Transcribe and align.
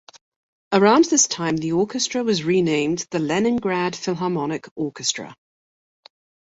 Around 0.73 1.05
this 1.05 1.27
time, 1.27 1.57
the 1.57 1.73
Orchestra 1.73 2.23
was 2.23 2.43
renamed 2.43 3.05
the 3.11 3.19
"Leningrad 3.19 3.95
Philharmonic 3.95 4.65
Orchestra". 4.75 5.35